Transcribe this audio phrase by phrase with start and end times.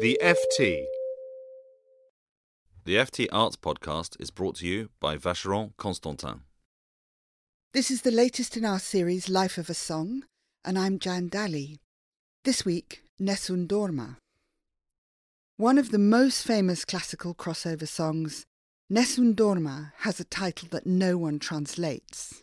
[0.00, 0.86] The FT.
[2.86, 6.40] The FT Arts Podcast is brought to you by Vacheron Constantin.
[7.74, 10.22] This is the latest in our series Life of a Song,
[10.64, 11.80] and I'm Jan Dalley.
[12.46, 14.16] This week, Nessun Dorma.
[15.58, 18.44] One of the most famous classical crossover songs,
[18.88, 22.42] Nessun Dorma has a title that no one translates.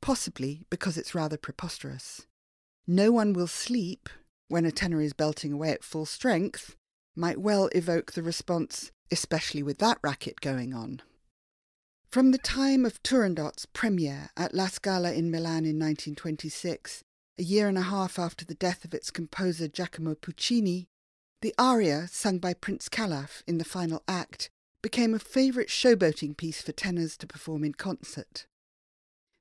[0.00, 2.26] Possibly because it's rather preposterous.
[2.84, 4.08] No one will sleep
[4.48, 6.76] when a tenor is belting away at full strength
[7.16, 11.00] might well evoke the response, especially with that racket going on.
[12.10, 17.02] From the time of Turandot's premiere at La Scala in Milan in 1926,
[17.38, 20.86] a year and a half after the death of its composer Giacomo Puccini,
[21.42, 24.48] the aria sung by Prince Calaf in the final act
[24.80, 28.46] became a favourite showboating piece for tenors to perform in concert.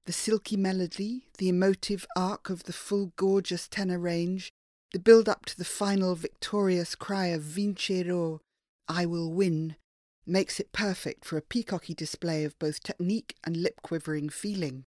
[0.06, 4.52] The silky melody, the emotive arc of the full gorgeous tenor range,
[4.94, 8.40] the build up to the final victorious cry of Vincerò,
[8.88, 9.76] I will win,
[10.24, 14.86] makes it perfect for a peacocky display of both technique and lip quivering feeling.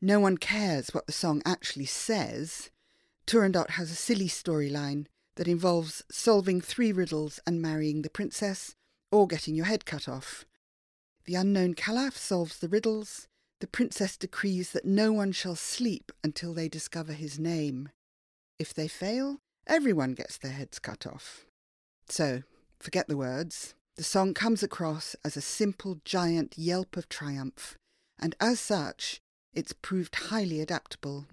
[0.00, 2.70] No one cares what the song actually says.
[3.24, 8.74] Turandot has a silly storyline that involves solving three riddles and marrying the princess,
[9.12, 10.44] or getting your head cut off.
[11.24, 13.28] The unknown Calaf solves the riddles.
[13.60, 17.90] The princess decrees that no one shall sleep until they discover his name.
[18.58, 21.46] If they fail, everyone gets their heads cut off.
[22.08, 22.42] So,
[22.78, 23.74] forget the words.
[23.96, 27.76] The song comes across as a simple giant yelp of triumph,
[28.18, 29.20] and as such,
[29.54, 31.26] it's proved highly adaptable.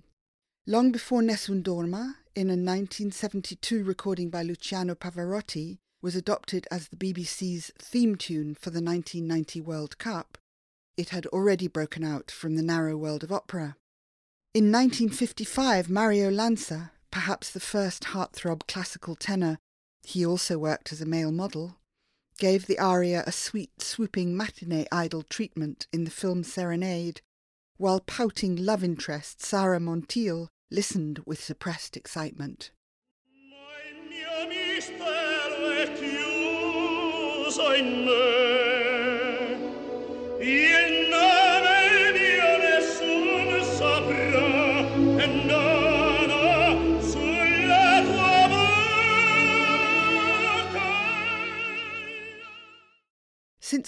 [0.66, 6.96] Long before Nessun Dorma, in a 1972 recording by Luciano Pavarotti, was adopted as the
[6.96, 10.38] BBC's theme tune for the 1990 World Cup,
[10.98, 13.76] it had already broken out from the narrow world of opera.
[14.54, 19.60] In 1955, Mario Lanza, perhaps the first heartthrob classical tenor,
[20.02, 21.78] he also worked as a male model,
[22.40, 27.22] gave the aria a sweet, swooping matinee idol treatment in the film Serenade,
[27.78, 32.72] while pouting love interest Sara Montiel listened with suppressed excitement.
[40.42, 41.03] Since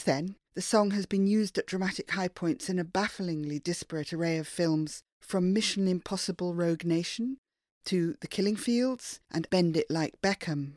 [0.06, 4.38] then, the song has been used at dramatic high points in a bafflingly disparate array
[4.38, 7.38] of films, from Mission Impossible Rogue Nation
[7.86, 10.74] to The Killing Fields and Bend It Like Beckham.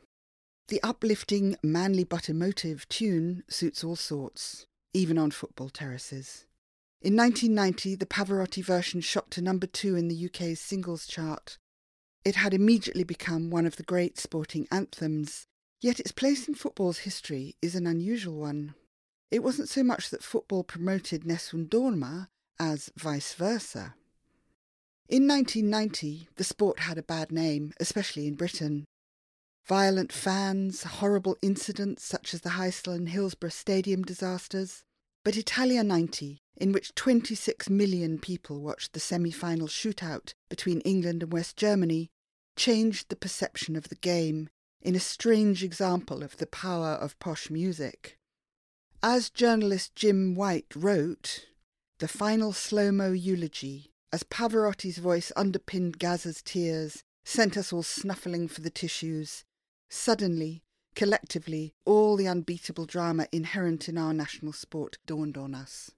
[0.69, 6.47] The uplifting, manly but emotive tune suits all sorts, even on football terraces.
[7.00, 11.59] In 1990, the Pavarotti version shot to number two in the UK's singles chart.
[12.25, 15.47] It had immediately become one of the great sporting anthems,
[15.81, 18.75] yet its place in football's history is an unusual one.
[19.31, 22.28] It wasn't so much that football promoted Nessun Dorma
[22.59, 23.94] as vice versa.
[25.09, 28.84] In 1990, the sport had a bad name, especially in Britain.
[29.67, 34.83] Violent fans, horrible incidents such as the Heysel and Hillsborough Stadium disasters.
[35.25, 41.22] But Italia 90, in which 26 million people watched the semi final shootout between England
[41.22, 42.09] and West Germany,
[42.56, 44.49] changed the perception of the game
[44.81, 48.18] in a strange example of the power of posh music.
[49.03, 51.47] As journalist Jim White wrote,
[52.01, 58.49] the final slow mo eulogy, as Pavarotti's voice underpinned Gazza's tears, sent us all snuffling
[58.49, 59.45] for the tissues.
[59.89, 60.65] Suddenly,
[60.97, 65.93] collectively, all the unbeatable drama inherent in our national sport dawned on us.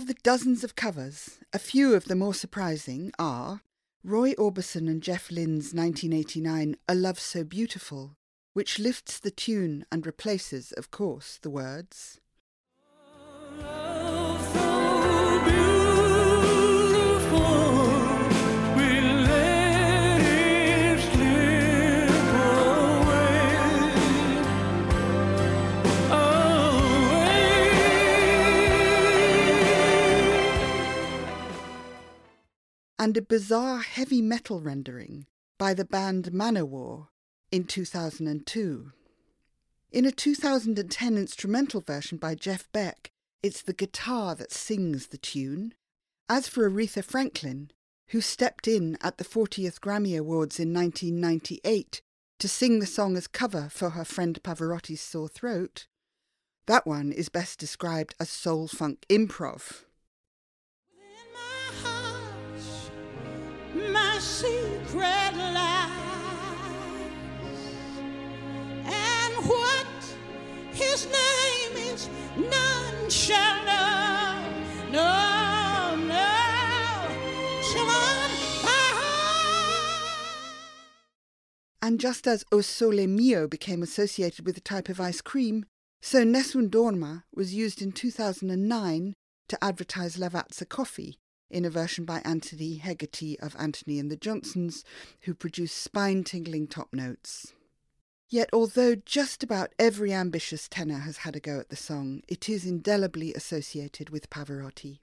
[0.00, 3.60] Of the dozens of covers, a few of the more surprising are
[4.02, 8.16] Roy Orbison and Jeff Lynne's 1989 A Love So Beautiful,
[8.54, 12.18] which lifts the tune and replaces, of course, the words.
[33.00, 35.24] And a bizarre heavy metal rendering
[35.58, 37.06] by the band Manowar
[37.50, 38.92] in 2002.
[39.90, 43.10] In a 2010 instrumental version by Jeff Beck,
[43.42, 45.72] it's the guitar that sings the tune.
[46.28, 47.70] As for Aretha Franklin,
[48.08, 52.02] who stepped in at the 40th Grammy Awards in 1998
[52.38, 55.86] to sing the song as cover for her friend Pavarotti's Sore Throat,
[56.66, 59.84] that one is best described as soul funk improv.
[68.84, 69.34] And
[81.82, 85.64] And just as O Sole Mio became associated with a type of ice cream,
[86.00, 89.14] so Nessun Dorma was used in 2009
[89.48, 91.19] to advertise Lavazza coffee
[91.50, 94.84] in a version by Antony Hegarty of Antony and the Johnsons,
[95.22, 97.52] who produced spine tingling top notes.
[98.28, 102.48] Yet, although just about every ambitious tenor has had a go at the song, it
[102.48, 105.00] is indelibly associated with Pavarotti.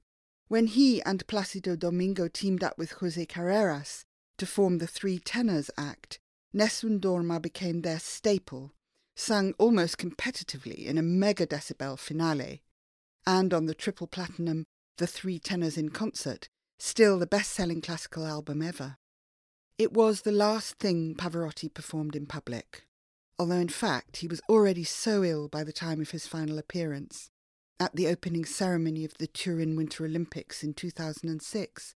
[0.47, 4.05] When he and Placido Domingo teamed up with Jose Carreras
[4.37, 6.19] to form the Three Tenors Act,
[6.53, 8.71] Nessun Dorma became their staple
[9.17, 12.61] sung almost competitively in a mega decibel finale,
[13.25, 14.63] and on the triple platinum
[14.97, 16.49] The Three Tenors in Concert,
[16.79, 18.97] still the best selling classical album ever.
[19.77, 22.87] It was the last thing Pavarotti performed in public,
[23.37, 27.29] although in fact he was already so ill by the time of his final appearance
[27.79, 31.93] at the opening ceremony of the Turin Winter Olympics in 2006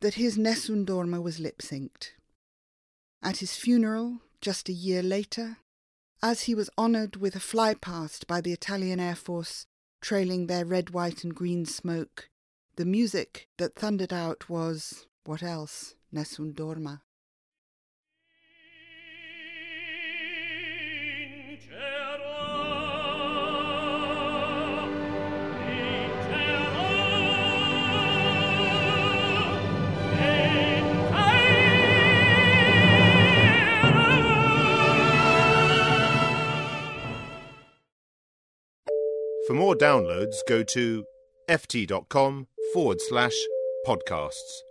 [0.00, 2.10] that his Nessun Dorma was lip synced.
[3.22, 5.58] At his funeral, just a year later,
[6.20, 9.66] as he was honoured with a flypast by the Italian Air Force
[10.00, 12.28] trailing their red, white, and green smoke,
[12.76, 15.94] the music that thundered out was what else?
[16.10, 17.00] Nessun dorma.
[39.46, 41.04] For more downloads, go to
[41.48, 43.34] ft.com forward slash
[43.86, 44.62] podcasts.